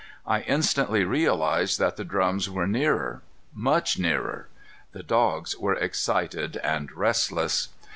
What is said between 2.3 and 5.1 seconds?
were nearer, much nearer. The